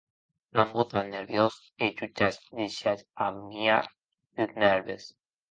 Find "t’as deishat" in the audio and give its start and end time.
2.17-2.99